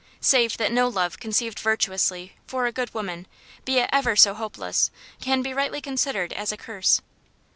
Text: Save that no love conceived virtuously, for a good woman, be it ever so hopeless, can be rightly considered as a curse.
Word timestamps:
Save 0.19 0.57
that 0.57 0.71
no 0.71 0.87
love 0.87 1.19
conceived 1.19 1.59
virtuously, 1.59 2.33
for 2.47 2.65
a 2.65 2.71
good 2.71 2.91
woman, 2.91 3.27
be 3.65 3.77
it 3.77 3.87
ever 3.93 4.15
so 4.15 4.33
hopeless, 4.33 4.89
can 5.19 5.43
be 5.43 5.53
rightly 5.53 5.79
considered 5.79 6.33
as 6.33 6.51
a 6.51 6.57
curse. 6.57 7.01